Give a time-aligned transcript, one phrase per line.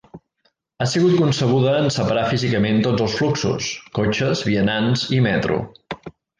[0.77, 3.69] Ha sigut concebuda en separar físicament tots els fluxos:
[4.01, 5.63] cotxes, vianants i metro.